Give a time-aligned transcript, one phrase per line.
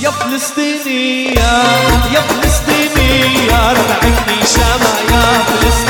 [0.00, 1.52] يا فلسطينية
[2.14, 5.89] يا فلسطينية ربعتني شمع يا فلسطينية.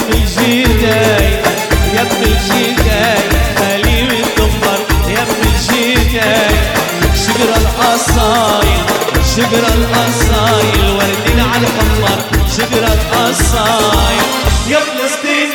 [0.00, 1.30] الجداي
[1.94, 3.28] يا ابن الجداي
[3.58, 4.78] خلي الدمر
[5.08, 6.56] يا ابن الجداي
[7.24, 8.82] شجر القصايل
[9.36, 12.18] شجر القصايل وردين على القمر
[12.56, 14.22] شجر القصايل
[14.70, 15.52] يا فلسطين